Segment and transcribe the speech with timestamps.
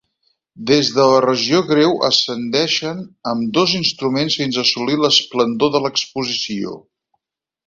[0.69, 3.03] Des de la regió greu ascendeixen
[3.33, 6.75] ambdós instruments fins a assolir l'esplendor de l'exposició.